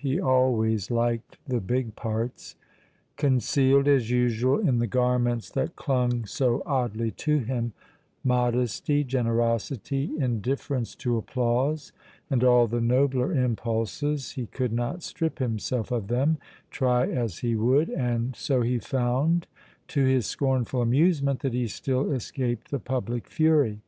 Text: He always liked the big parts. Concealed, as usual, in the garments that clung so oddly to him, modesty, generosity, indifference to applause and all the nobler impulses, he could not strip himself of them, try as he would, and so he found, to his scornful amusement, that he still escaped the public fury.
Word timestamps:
He 0.00 0.20
always 0.20 0.92
liked 0.92 1.38
the 1.44 1.60
big 1.60 1.96
parts. 1.96 2.54
Concealed, 3.16 3.88
as 3.88 4.10
usual, 4.12 4.60
in 4.60 4.78
the 4.78 4.86
garments 4.86 5.50
that 5.50 5.74
clung 5.74 6.24
so 6.24 6.62
oddly 6.64 7.10
to 7.10 7.38
him, 7.40 7.72
modesty, 8.22 9.02
generosity, 9.02 10.12
indifference 10.16 10.94
to 11.02 11.16
applause 11.16 11.90
and 12.30 12.44
all 12.44 12.68
the 12.68 12.80
nobler 12.80 13.32
impulses, 13.34 14.30
he 14.30 14.46
could 14.46 14.72
not 14.72 15.02
strip 15.02 15.40
himself 15.40 15.90
of 15.90 16.06
them, 16.06 16.38
try 16.70 17.08
as 17.08 17.38
he 17.38 17.56
would, 17.56 17.88
and 17.88 18.36
so 18.36 18.60
he 18.62 18.78
found, 18.78 19.48
to 19.88 20.04
his 20.04 20.26
scornful 20.26 20.80
amusement, 20.80 21.40
that 21.40 21.54
he 21.54 21.66
still 21.66 22.12
escaped 22.12 22.70
the 22.70 22.78
public 22.78 23.26
fury. 23.28 23.80